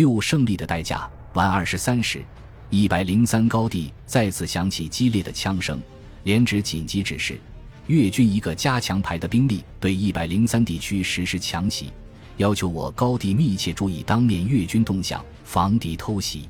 [0.00, 1.06] 六胜利的代价。
[1.34, 2.24] 晚二十三时，
[2.70, 5.78] 一百零三高地再次响起激烈的枪声，
[6.22, 7.38] 连指紧急指示，
[7.86, 11.92] 越军一个加强排的兵力对一百零三地区实施强袭，
[12.38, 16.48] 要求我高地密切注意当面越军动向，防敌偷袭。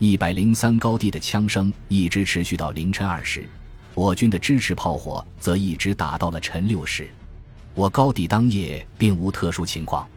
[0.00, 3.48] 一百零三高地的枪声一直持续到凌晨二时，
[3.94, 7.08] 我军的支持炮火则一直打到了晨六时。
[7.72, 10.08] 我高地当夜并无特殊情况。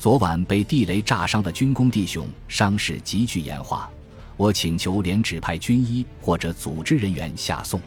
[0.00, 3.90] 昨晚被地雷炸伤的军工弟兄伤势急剧严化，
[4.34, 7.78] 我请求连指派军医或者组织人员下送。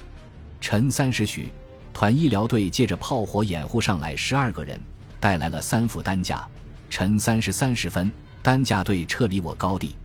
[0.61, 1.49] 晨三时许，
[1.91, 4.79] 团医疗队借着炮火掩护上来十二个人，
[5.19, 6.47] 带来了三副担架。
[6.87, 8.11] 晨三时三十分，
[8.43, 9.95] 担架队撤离我高地。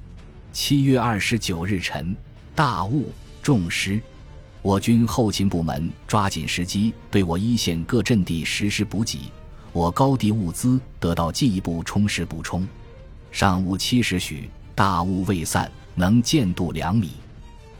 [0.50, 2.16] 七月二十九日晨，
[2.54, 3.12] 大雾
[3.42, 4.00] 重湿，
[4.62, 9.30] 我军后勤部门抓紧时机对我一线各阵地实施补给。
[9.78, 12.66] 我高地物资得到进一步充实补充。
[13.30, 17.12] 上午七时许，大雾未散，能见度两米。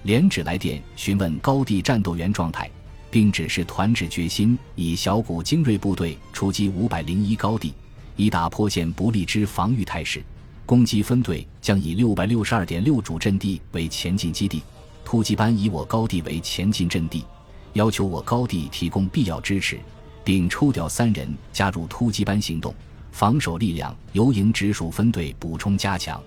[0.04, 2.70] 连指来电询问高地战斗员状态，
[3.10, 7.74] 并指示团指决心以小股精锐部队出击五百零一高地，
[8.14, 10.22] 以打破现不利之防御态势。
[10.64, 14.62] 攻击分队将以六百六十二点六主阵地为前进基地，
[15.04, 17.24] 突击班以我高地为前进阵地，
[17.72, 19.80] 要求我高地提供必要支持。
[20.28, 22.74] 并抽调三人加入突击班行动，
[23.12, 26.22] 防守力量由营直属分队补充加强。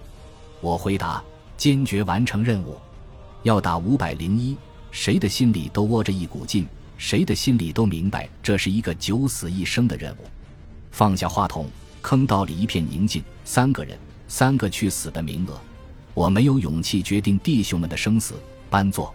[0.60, 1.24] 我回答：
[1.56, 2.76] 坚决完成任务。
[3.44, 4.58] 要打五百零一，
[4.90, 6.66] 谁的心里都窝着一股劲，
[6.98, 10.26] 谁的心里都明白这是一个九死一生的任务。
[10.90, 11.70] 放下话筒，
[12.02, 13.22] 坑道里一片宁静。
[13.46, 13.96] 三个人，
[14.28, 15.62] 三个去死的名额。
[16.16, 18.34] 我没有勇气决定弟兄们的生死。
[18.68, 19.14] 班座，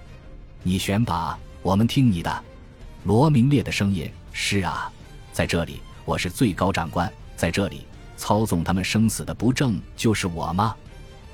[0.62, 2.45] 你选吧，我们听你的。
[3.03, 4.09] 罗明烈的声音。
[4.39, 4.92] 是啊，
[5.33, 7.87] 在这里我是最高长官，在这里
[8.19, 10.77] 操纵他们生死的不正就是我吗？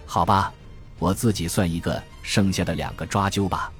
[0.07, 0.55] 好吧，
[1.01, 3.73] 我自己算一个，剩下的两个抓阄吧。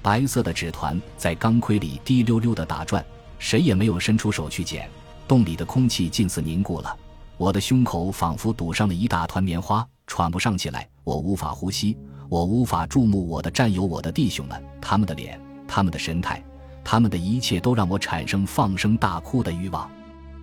[0.00, 3.04] 白色的纸团在钢盔里滴溜溜的打转，
[3.38, 4.88] 谁也没有伸出手去捡。
[5.28, 6.96] 洞里的空气近似凝固了，
[7.36, 10.88] 我的胸口仿佛堵上了一大团棉花，喘不上气来。
[11.04, 11.94] 我无法呼吸，
[12.26, 16.42] 我无法注目我的战友，我的弟兄们，他们的脸，他们的神态。
[16.84, 19.90] 他们的一切都让我产生放声大哭的欲望。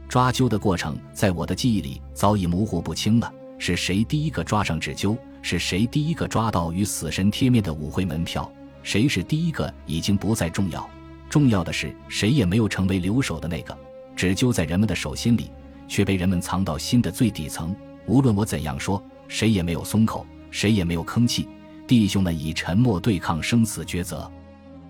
[0.08, 3.32] 抓阄的过程在我的记忆里早已模糊不清了。
[3.58, 5.18] 是谁第一个抓上纸阄？
[5.42, 8.52] 是谁第一个抓到与死神贴面的舞会门票？
[8.82, 10.90] 谁是第一个已经不再重要？
[11.30, 13.78] 重要的是，谁也没有成为留守的那个。
[14.16, 15.52] 纸阄在人们的手心里，
[15.88, 17.76] 却被人们藏到心的最底层。
[18.08, 21.48] 无论我怎样说，谁也没有松口，谁也没有吭气。
[21.86, 24.30] 弟兄们以沉默对抗生死抉择。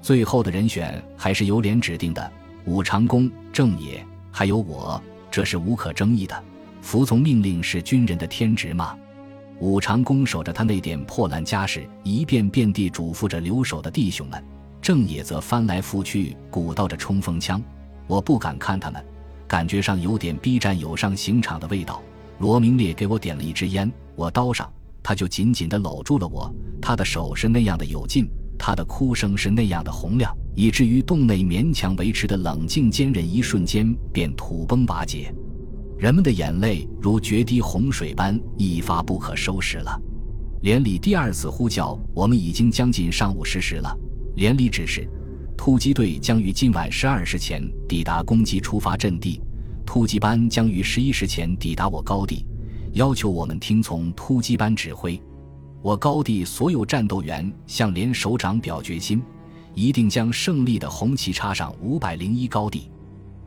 [0.01, 2.31] 最后的人选还是由连指定的，
[2.65, 6.43] 武长公、郑野，还有我，这是无可争议的。
[6.81, 8.97] 服从命令是军人的天职吗？
[9.59, 14.39] 武长公守着他那点破烂家事，一遍遍地嘱咐着留守的弟兄们；
[14.81, 17.61] 郑野则翻来覆去鼓捣着冲锋枪。
[18.07, 19.03] 我不敢看他们，
[19.47, 22.01] 感觉上有点逼战友上刑场的味道。
[22.37, 24.71] 罗明烈给我点了一支烟，我刀上，
[25.03, 26.49] 他就紧紧地搂住了我，
[26.81, 28.29] 他的手是那样的有劲。
[28.59, 35.33] 他的哭声是那样的洪亮，以至于洞内勉强维持的冷静坚韧，一瞬间便土崩瓦解。
[35.97, 39.99] 人们的眼泪如决堤洪水般一发不可收拾了。
[40.61, 43.97] 连里第二次呼叫，我们已经将近上午十时了。
[44.35, 45.09] 连里指示，
[45.57, 49.41] 突击队将于今晚十二时前抵达攻击出发阵地，
[49.85, 52.45] 突击班将于十一时前抵达我高地，
[52.93, 55.21] 要求我们听从突击班指挥。
[55.81, 59.21] 我高地所有战斗员向连首长表决心，
[59.73, 62.91] 一定将胜利的红旗插上五百零一高地。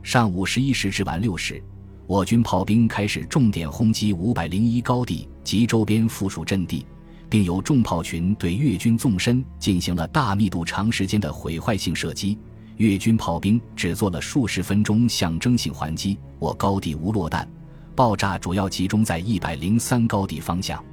[0.01, 1.63] 上午十一时至晚六时，
[2.07, 6.85] 我军炮兵开始重点轰击五百零一高地及周边附属阵地，
[7.29, 12.37] 并由重炮群对越军纵深进行了大密度、长时间的毁坏性射击。
[12.77, 17.47] 越军炮兵只做了数十分钟象征性还击，我高地无落弹，
[17.95, 20.83] 爆炸主要集中在一百零三高地方向。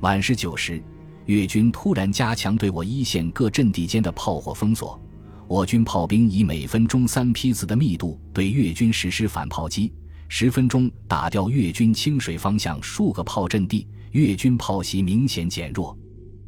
[0.00, 0.80] 晚十九时，
[1.26, 5.00] 越军突然加强对我一线各阵地间的炮火封锁。
[5.48, 9.92] 我军炮兵以每分钟三批次的密度对越军实施反炮击，
[10.28, 15.98] 十分钟打掉越军清水方向数个炮阵地，越军炮袭明显减弱。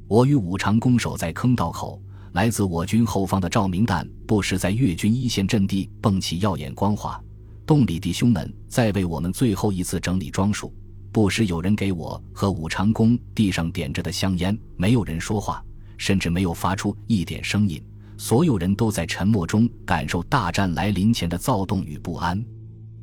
[0.07, 2.01] 我与五常攻守在坑道口，
[2.35, 7.21] 来自我军后方的照明弹不时在越军一线阵地迸起耀眼光华。
[7.67, 10.73] 洞里弟兄们在为我们最后一次整理装束。
[11.13, 15.63] 不时有人给我和武长公地上点着的香烟，没有人说话，
[15.97, 17.83] 甚至没有发出一点声音。
[18.17, 22.45] 所有人都在沉默中感受大战来临前的躁动与不安。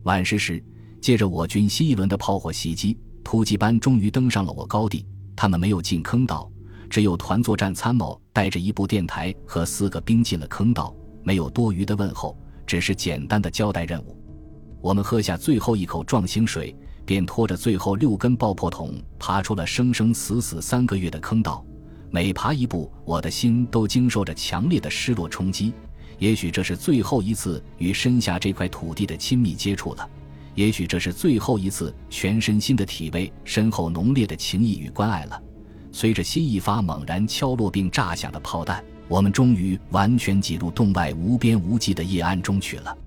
[0.03, 0.63] 晚时时，
[1.01, 5.05] 借着我军新一轮的炮火袭击，突击班终于登上了我高地。
[5.35, 6.49] 他们没有进坑道，
[6.89, 14.15] 只有团作战参谋带着一部电台和四个兵进了坑道，没有多余的问候，只是简单的交代任务。
[14.81, 16.75] 我们喝下最后一口壮星水，
[17.07, 21.65] 便拖着最后六根爆破筒爬出了生生死死三个月的坑道。
[22.11, 25.73] 每爬一步，我的心都经受着强烈的失落冲击。
[26.19, 30.09] 也许这是最后一次与身下这块土地的亲密接触了，
[30.53, 35.41] 也许这是最后一次全身心的体味身后浓烈的情谊与关爱了。
[35.93, 42.97] 随着新一发猛然敲落并炸响的炮弹，我们终于完全挤入洞外无边无际的夜暗中去了。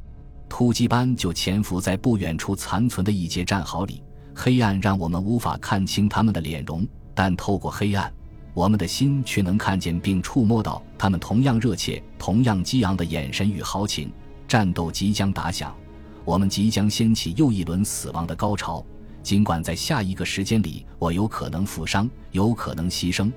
[0.51, 4.03] 突击班就潜伏在不远处残存的一节战壕里，
[4.35, 8.13] 黑暗让我们无法看清他们的脸容，但透过黑暗。
[8.53, 14.13] 我们的心却能看见并触摸到他们同样热切、同样激昂的眼神与豪情。
[14.49, 15.73] 战斗即将打响，
[16.25, 18.85] 我们即将掀起又一轮死亡的高潮。
[19.23, 23.31] 尽管在下一个时间里，我有可能负伤，有可能牺牲，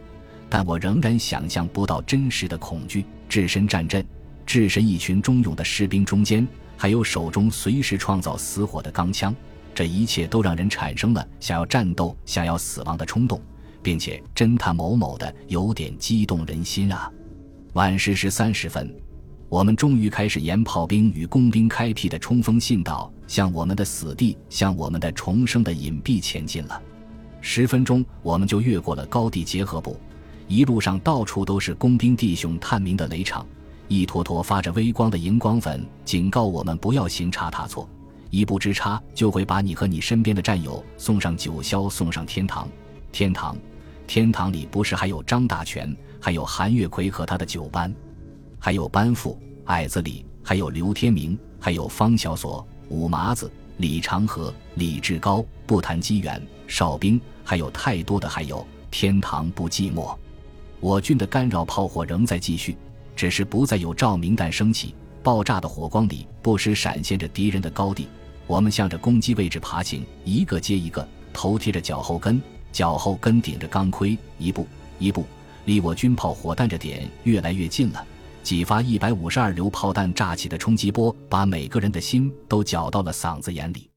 [0.49, 3.05] 但我仍然想象不到真实的恐惧。
[3.29, 4.03] 置身战阵，
[4.47, 6.45] 置身一群忠勇的士兵中间，
[6.83, 9.33] 还有手中随时创造死火的钢枪，
[9.73, 13.41] 这一切都让人产生了想要战斗、想要死亡的冲动。
[13.81, 17.09] 并且侦探某某的有点激动人心啊！
[17.71, 18.93] 晚十时三十分，
[19.47, 26.81] 我们终于开始沿炮兵与工兵开辟的冲锋信道，向我们的死地，向我们的重生的隐蔽前进了。
[27.39, 29.97] 十分钟，我们就越过了高地结合部，
[30.49, 33.47] 一路上到处都是工兵弟兄探明的雷场，
[33.93, 37.87] 一坨坨发着微光的荧光粉警告我们不要行差踏错，
[38.31, 42.67] 一步之差就会把你和你身边的战友送上九霄，送上天堂，
[43.11, 43.55] 天堂。
[44.07, 47.93] 天堂里不是还有张大全，还有韩月奎和他的九班，
[48.57, 60.17] 还有班副、矮子李，还有刘天明，还有方小锁、五麻子、李长河、李志高，不谈机缘、哨兵，还有太多的，还有天堂不寂寞。
[60.79, 62.75] 我军的干扰炮火仍在继续，
[63.15, 68.07] 只是不再有照明弹升起，爆炸的火光里不时闪现着敌人的高地。
[68.47, 72.41] 我们向着攻击位置爬行，一个接一个，头贴着脚后跟。
[72.71, 74.67] 脚后跟顶着钢盔，一步
[74.97, 75.25] 一步，
[75.65, 78.03] 离我军炮火弹着点越来越近了。
[78.41, 83.87] 几发一百五十二流炮弹炸起的冲击波，把每个人的心都搅到了嗓子眼里。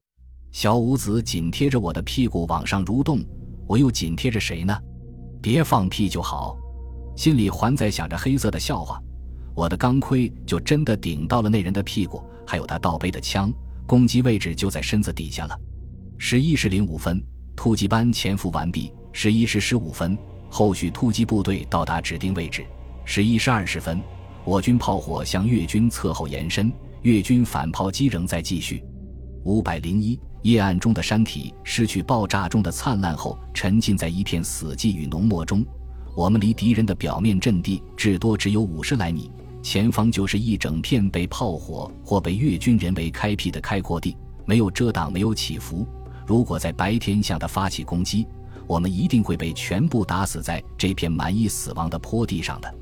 [0.51, 3.19] 小五子紧贴着我的屁股往上蠕动，
[3.67, 4.79] 我又紧贴着谁呢？
[5.41, 6.55] 别放屁就好。
[7.15, 9.01] 心里还在想着黑色的笑话，
[9.57, 13.51] 我的钢盔就真的顶到了那人的屁股，还有他倒背的枪，
[13.87, 15.59] 攻击位置就在身子底下了。
[16.19, 17.19] 十一时零五分。
[17.55, 20.15] 突击班潜伏完毕，十一时十五分，
[20.47, 22.63] 后续突击部队到达指定位置。
[23.03, 23.99] 十一时二十分，
[24.45, 26.71] 我军炮火向越军侧后延伸，
[27.01, 28.83] 越军反炮击仍在继续。
[29.43, 35.65] 五百零一，夜暗中的山体失去爆炸中的灿烂后，沉浸在一片死寂与浓墨中。
[36.15, 39.31] 我们离敌人的表面阵地至多只有五十来米，
[39.69, 44.15] 前方就是一整片被炮火或被越军人为开辟的开阔地，
[44.45, 45.85] 没有遮挡，没有起伏。
[46.25, 48.25] 如果在白天向他发起攻击，
[48.65, 52.75] 我们一定会被全部打死在这片满溢死亡的坡地上的。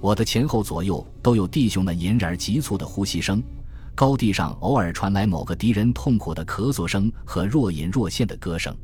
[0.00, 3.40] 我的前后左右都有弟兄们隐然急促的呼吸声，
[3.94, 8.76] 高地上偶尔传来某个敌人痛苦的咳嗽声和若隐若现的歌声，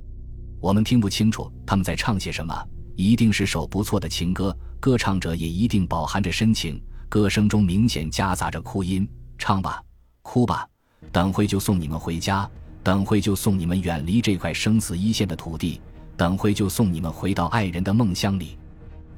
[0.61, 2.55] 我们听不清楚他们在唱些什么，
[2.95, 6.81] 一定是首不错的情歌，歌唱者也一定饱含着深情，
[7.11, 9.07] 歌声中明显夹杂着哭音。
[9.37, 9.83] 唱吧，
[10.23, 10.67] 哭吧，
[11.11, 12.49] 等会就送你们回家。
[12.83, 15.81] 等会就送你们远离这块生死一线的土地，
[16.17, 18.57] 等会就送你们回到爱人的梦乡里。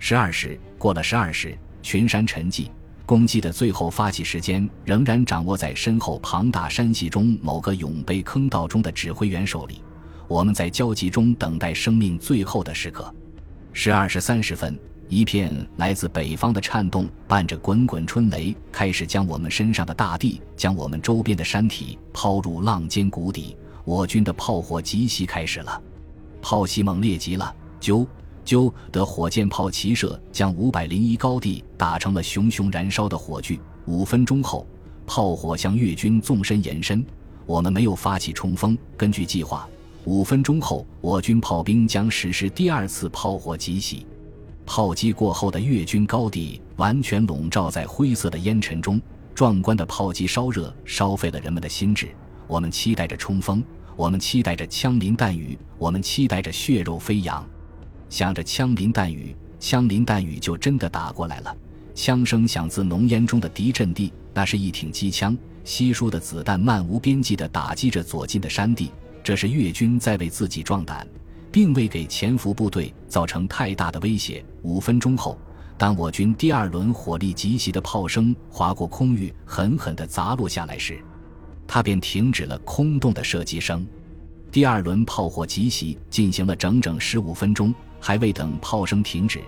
[0.00, 2.68] 十二时过了，十二时，群山沉寂，
[3.06, 9.80] 攻击的最后发起时间仍然掌握在身后庞大山系中某个永被坑道中的指挥员手里。
[10.26, 13.14] 我们在焦急中等待生命最后的时刻。
[13.72, 14.76] 十二时三十分，
[15.12, 23.54] 一片来自北方的颤动，伴着滚滚春雷，开始将我们身上的大地，将我们周边的山体抛入浪尖谷底。
[23.85, 25.83] 我军的炮火急袭开始了，
[26.40, 28.07] 炮袭猛烈极了，啾
[28.42, 33.61] 啾的火箭炮齐射，将五百零一高地打成了熊熊燃烧的火炬。
[33.85, 34.66] 五分钟后，
[35.07, 37.04] 炮火向越军纵深延伸，
[37.45, 38.78] 我们没有发起冲锋。
[38.97, 39.69] 根据计划，
[40.07, 44.07] 五分钟后，我军炮兵将实施第二次炮火集袭。
[44.74, 48.98] 炮击过后的越军高地完全笼罩在灰色的烟尘中，
[49.34, 52.08] 壮观的炮击烧热，烧废了人们的心智。
[52.46, 53.62] 我们期待着冲锋，
[53.96, 57.46] 我们期待着枪林弹雨，我们期待着血肉飞扬。
[58.08, 61.54] 想着枪林弹雨，枪林弹雨就真的打过来了。
[61.94, 68.90] 枪声响自浓烟中的敌阵地，那是一挺机枪，稀疏的子弹漫无边际地打击着左近的山地。
[69.22, 71.06] 这是越军在为自己壮胆。
[71.52, 74.44] 并未给潜伏部队造成太大的威胁。
[74.62, 75.38] 五分钟后，
[75.76, 80.99] 当我军第二轮火力集袭的炮声划过空域，狠狠地砸落下来时，
[81.66, 83.87] 他便停止了空洞的射击声。
[84.50, 89.40] 第二轮炮火集袭进行了整整十五分钟，还未等炮声停止，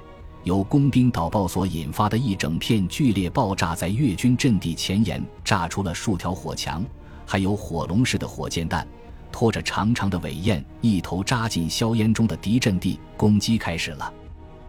[0.45, 6.85] 由工兵导爆所引发的一整片剧烈爆炸在越军阵地前沿炸出了数条火墙，
[7.27, 8.87] 还有火龙式的火箭弹，
[9.35, 13.01] 拖着长长的尾焰，一头扎进硝烟中的敌阵地。
[13.17, 14.13] 攻击开始了。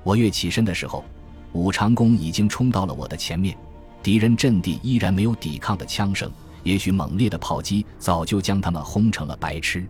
[0.01, 1.05] 我跃起身的时候，
[1.53, 3.55] 武长弓已经冲到了我的前面，
[4.01, 6.31] 敌人阵地依然没有抵抗的枪声，
[6.63, 9.88] 也许猛烈的炮击早就将他们轰成了白痴。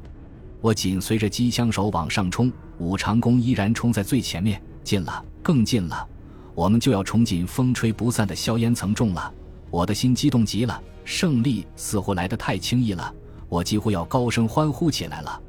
[0.60, 6.06] 我紧随着机枪手往上冲，武长弓依然冲在最前面，近了，更近了，
[6.54, 9.34] 我们就要冲进风吹不散的硝烟层中了。
[9.72, 13.14] 我的心激动极了，胜利似乎来得太轻易了，
[13.50, 15.42] 我几乎要高声欢呼起来了。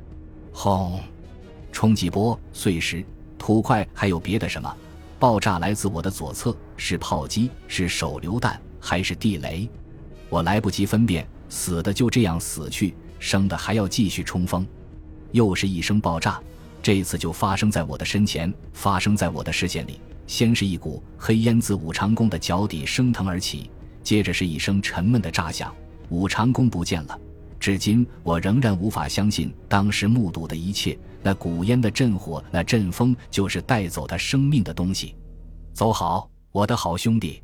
[0.52, 1.00] 轰！
[1.72, 3.04] 冲击波、碎石、
[3.38, 4.76] 土块，还有别的什么？
[5.18, 9.68] 爆炸来自我的左侧，是炮击，是手榴弹，还是地雷？
[10.28, 14.66] 我来不及分辨，死的就这样死去，生的还要继续冲锋。
[15.32, 16.40] 又是一声爆炸，
[16.82, 20.00] 这次就发生在我的身前，发生在我的视线里。
[20.26, 23.70] 先是一股黑烟自武长弓的脚底升腾而起，
[24.02, 25.74] 接着是一声沉闷的炸响，
[26.08, 27.18] 武长弓不见了。
[27.58, 30.98] 至今我仍然无法相信当时目睹的一切。
[31.22, 35.16] 那古烟的震火，那阵风，就是带走他生命的东西。
[35.72, 37.42] 走好，我的好兄弟！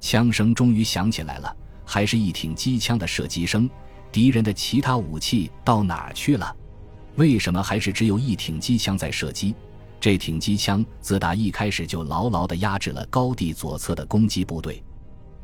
[0.00, 3.68] 枪声终于响起来了，还是一挺机枪的射击声。
[4.12, 6.54] 敌人的其他武器到哪儿去了？
[7.16, 9.54] 为什么还是只有一挺机枪在射击？
[9.98, 14.82] 这挺机枪自打一开始就牢牢地压制了高地左侧的攻击部队。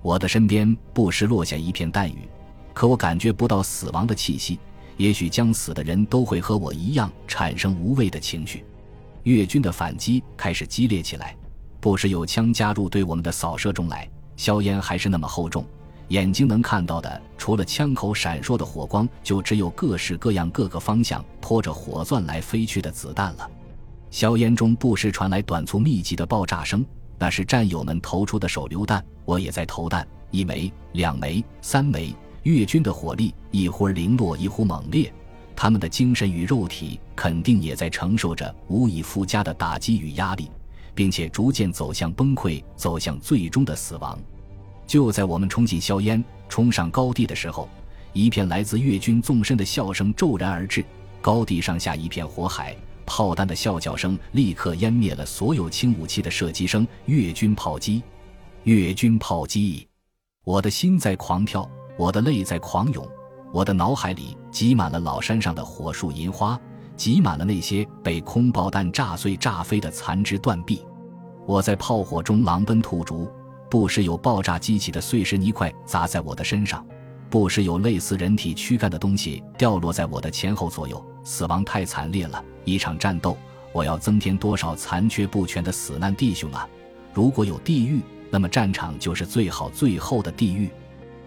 [0.03, 2.29] 我的身边不时落下一片弹雨，
[2.73, 4.59] 可我感觉不到死亡的气息。
[4.99, 8.63] 也许将死的人都会和我一样产生无畏的情绪。
[9.23, 11.35] 越军的反击开始激烈起来，
[11.81, 14.09] 不时有枪加入对我们的扫射中来。
[14.37, 15.65] 硝烟还是那么厚重。
[16.09, 23.51] 眼睛能看到的，除了枪口闪烁的火光，就只有各式各样、各个方向拖着火钻来飞去的子弹了。
[24.11, 26.85] 硝烟中不时传来短促密集的爆炸声，
[27.19, 29.03] 那是战友们投出的手榴弹。
[29.25, 32.15] 我也在投弹，一枚、两枚、三枚。
[32.43, 35.13] 越军的火力一忽零落，一忽猛烈，
[35.55, 40.51] 他们的精神与肉体肯定也在承受着无以复加的打击与压力，
[40.95, 44.19] 并且逐渐走向崩溃，走向最终的死亡。
[44.87, 47.69] 就在我们冲进硝烟、冲上高地的时候，
[48.13, 50.85] 一片来自越军纵深的笑声骤然而至，
[51.21, 56.87] 高地上下一片火海，炮弹的啸叫声立刻湮灭了所有轻武器的射击声。
[57.07, 58.03] 越军炮击，
[58.65, 59.87] 越军炮击，
[60.45, 63.07] 我的心在狂跳，我的泪在狂涌，
[63.53, 66.59] 我的脑海里挤满了老山上的火树银花，
[66.97, 70.85] 挤满了那些被空爆弹炸碎、炸飞的残肢断臂。
[71.47, 73.31] 我在炮火中狼奔兔逐。
[73.71, 76.85] 不时有爆炸激起的碎石泥块砸在我的身上，
[77.31, 81.03] 不时有类似人体躯干的东西掉落在我的前后左右。
[81.25, 83.35] 死亡太惨烈了，一场战斗，
[83.73, 86.69] 我要增添多少残缺不全的死难弟兄啊！
[87.15, 90.69] 如果有地狱，那么战场就是最好最后的地狱。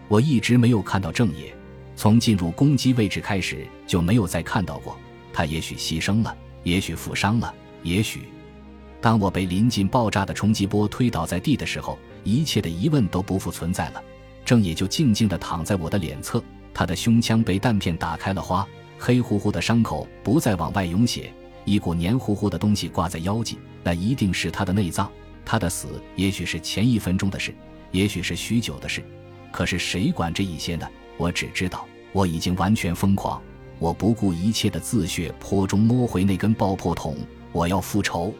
[0.07, 1.53] 我一直没有看到正野，
[1.95, 4.97] 从进入攻击位置开始就没有再看到过
[5.33, 5.45] 他。
[5.45, 8.21] 也许牺牲了，也许负伤了，也许……
[9.01, 11.97] 当我被临近爆炸的冲击波推倒在地的时候。
[12.27, 14.03] 一切的疑问都不复存在了，
[14.43, 16.43] 正野就静静地躺在我的脸侧，
[16.73, 21.31] 他的胸腔被弹片打开了花，黑乎乎的伤口不再往外涌血，
[21.65, 25.07] 一股黏糊糊的东西挂在腰际，那一定是他的内脏。
[25.45, 27.53] 他的死也许是前一分钟的事，
[27.91, 29.05] 也许是许久的事，
[29.55, 30.85] 可是谁管这一些呢？
[31.15, 33.41] 我只知道我已经完全疯狂，
[33.79, 37.15] 我不顾一切的自血坡中摸回那根爆破筒，
[37.53, 38.33] 我要复仇，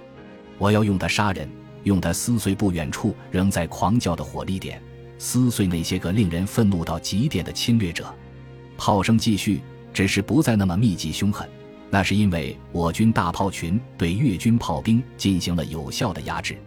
[0.58, 1.50] 我要用它杀人。
[1.84, 4.82] 用它撕碎不远处仍在狂叫的火力点，
[5.18, 8.14] 撕碎那些个令人愤怒到极点的侵略者。
[8.76, 9.62] 炮声继续，
[9.94, 11.48] 只是不再那么密集凶狠。
[11.90, 16.58] 那是因为我军大炮群对越军炮兵进行了有效的压制。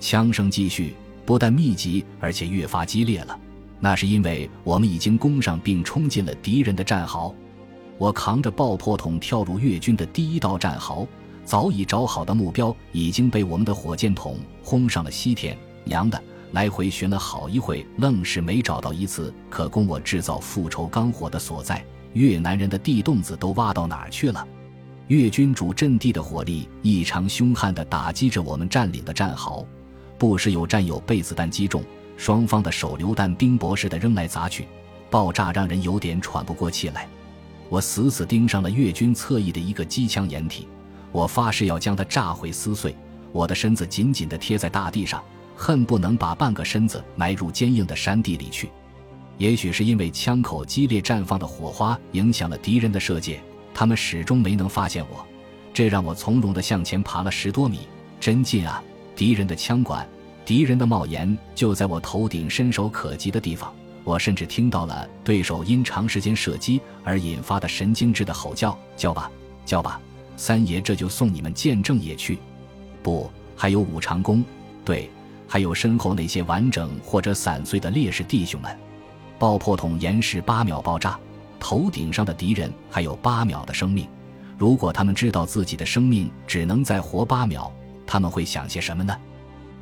[0.00, 0.94] 枪声继续，
[1.26, 3.38] 不但密集，而且越发激烈了。
[3.84, 7.34] 那是因为我们已经攻上并冲进了敌人的战壕。
[7.98, 11.06] 我扛着爆破筒跳入越军的第一道战壕。
[11.44, 15.58] 早已找好的目标已经被我们的火箭筒轰上了西天。
[15.82, 16.22] 娘的，
[16.52, 21.84] 来回寻了好一会，愣是没找到一次可供我制造复仇钢火的所在。
[22.12, 24.46] 越南人的地洞子都挖到哪儿去了？
[25.08, 29.66] 越军主阵地的火力异常凶悍地打击着我们占领的战壕，
[30.16, 31.82] 不时有战友被子弹击中，
[32.22, 34.68] 双方的手榴弹冰雹似的扔来砸去，
[35.10, 37.08] 爆炸让人有点喘不过气来。
[37.68, 40.68] 我死死盯上了越军侧翼的一个机枪掩体。
[41.10, 42.94] 我发誓要将它炸毁撕碎。
[43.32, 45.20] 我的身子紧紧地贴在大地上，
[45.56, 48.70] 恨不能把半个身子埋入坚硬的山地里去。
[49.36, 53.42] 也许是因为枪口激烈绽放的火花影响了敌人的射界，
[53.74, 55.26] 他们始终没能发现我。
[55.74, 57.80] 这让我从容地向前爬了十多米，
[58.20, 58.80] 真近啊！
[59.16, 60.08] 敌人的枪管，
[60.52, 63.72] 敌人的帽檐就在我头顶伸手可及的地方。
[64.04, 69.30] 我甚至听到了对手因长时间射击而引发的神经质的吼叫：“叫吧，
[69.64, 69.98] 叫吧，
[70.36, 72.38] 三爷这就送你们见证野去。”
[73.02, 74.44] 不，还有武长弓，
[74.84, 75.08] 对，
[75.48, 78.78] 还有身后那些完整或者散碎的烈士弟兄们。
[79.38, 81.18] 爆破筒延时八秒爆炸，
[81.58, 84.06] 头顶上的敌人还有八秒的生命。
[84.58, 87.72] 如果他们知道自己的生命只能再活八秒，
[88.06, 89.16] 他们会想些什么呢？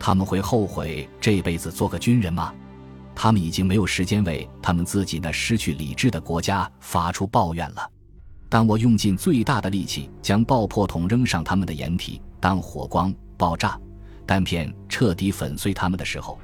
[0.00, 2.52] 他们会后悔这辈子做个军人吗？
[3.14, 7.90] 他们已经没有时间为他们自己那失去理智的国家发出抱怨了。
[8.48, 13.78] 当我用尽最大的力气将爆破筒扔上他们的掩体，当火光爆炸
[14.26, 16.38] 弹片彻底粉碎他们的时候，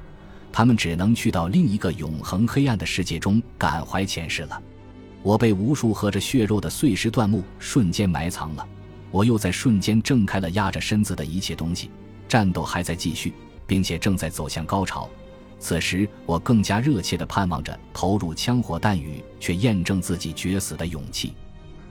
[0.51, 4.61] 他们只能去到另一个永恒黑暗的世界中感怀前世了。
[5.23, 8.65] 我被无数合着血肉的碎石断木瞬间埋藏了，
[9.09, 11.89] 我又在瞬间挣开了压着身子的一切东西。
[12.27, 13.33] 战斗还在继续，
[13.67, 15.07] 并且正在走向高潮。
[15.59, 21.33] 此时，我更加热切地盼望着投入枪火弹雨，却验证自己绝死的勇气。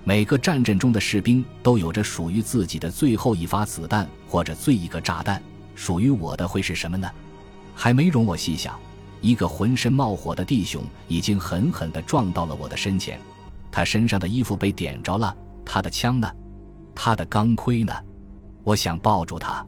[0.04, 5.42] 每个战阵中的士兵都有着属于自己的最后一发子弹或者最一个炸弹，
[5.74, 7.10] 属于我的会是什么呢？
[7.74, 8.78] 还没容我细想，
[9.20, 13.20] 一个浑身冒火的弟兄已经狠狠地撞到了我的身前，
[13.72, 16.32] 他身上的衣服被点着了，他的枪呢？
[16.94, 17.92] 他的钢盔呢？
[18.62, 19.66] 我想抱住他，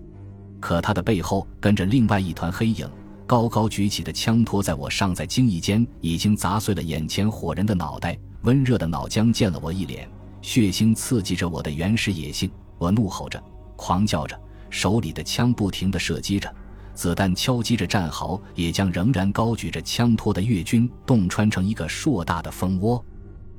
[0.60, 2.88] 可他的背后跟着另外一团黑影。
[3.26, 8.18] 高高举起的枪托在我尚在惊异间，已经砸碎了眼前火人的脑袋。
[8.42, 10.08] 温热的脑浆溅了我一脸，
[10.40, 12.50] 血腥刺激着我的原始野性。
[12.78, 13.42] 我怒吼着，
[13.76, 16.50] 狂叫着，手里的枪不停地射击着，
[16.94, 23.04] 子弹敲击着战壕，也将仍然高举着枪托的越军洞穿成一个硕大的蜂窝。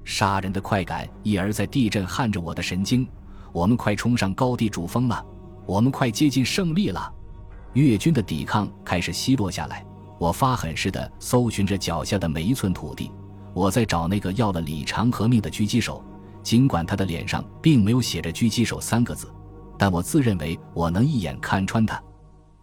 [0.04, 3.08] 杀人的快感一而再地震撼着我的神经。
[3.52, 5.24] 我们快冲上高地主峰了，
[5.70, 7.14] 我们快接近胜利了。
[7.74, 9.86] 越军的抵抗开始稀落下来，
[10.18, 13.12] 我发狠似的搜寻着脚下的每一寸土地。
[13.54, 16.04] 我在找那个要了李长河命的狙击手，
[16.42, 19.32] 尽管他的脸上并没有写着“狙击手”三个字，
[19.78, 22.02] 但我自认为我能一眼看穿他。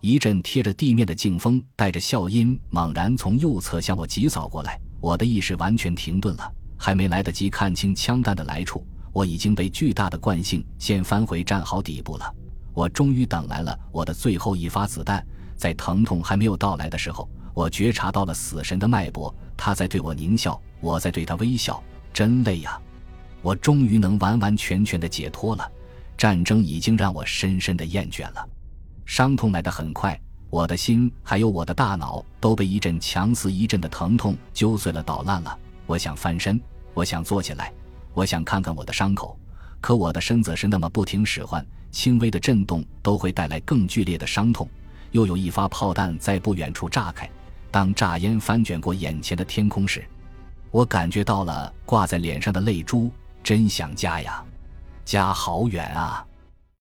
[0.01, 12.35] 一阵贴着地面的劲风带着笑音猛然从右侧向我疾扫过来，我的意识完全停顿了，还没来得及看清枪弹的来处，我已经被巨大的惯性先翻回战壕底部了。
[12.77, 22.79] 我终于等来了我的最后一发子弹，在疼痛还没有到来的时候，我觉察到了死神的脉搏，他在对我狞笑，我在对他微笑，真累呀！
[23.41, 25.67] 我终于能完完全全的解脱了，
[26.19, 28.47] 战争已经让我深深的厌倦了。
[29.07, 35.59] 伤痛来得很快，我的心还有我的大脑都被一阵强似一阵的疼痛揪碎了捣烂了。
[35.87, 36.61] 我想翻身，
[36.93, 37.73] 我想坐起来，
[38.13, 39.35] 我想看看我的伤口，
[39.87, 41.65] 可我的身子是那么不听使唤。
[41.93, 44.69] 轻微的震动都会带来更剧烈的伤痛。
[45.13, 47.31] 又有一发炮弹在不远处炸开，
[47.71, 50.05] 当炸烟翻卷过眼前的天空时，
[50.73, 53.13] 我感觉到了挂在脸上的泪珠。
[53.45, 54.45] 真想家呀，
[55.05, 56.27] 家好远啊！